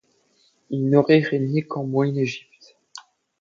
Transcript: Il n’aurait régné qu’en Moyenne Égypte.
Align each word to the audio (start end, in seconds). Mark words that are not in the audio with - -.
Il 0.71 0.89
n’aurait 0.89 1.19
régné 1.19 1.61
qu’en 1.61 1.83
Moyenne 1.83 2.17
Égypte. 2.17 2.75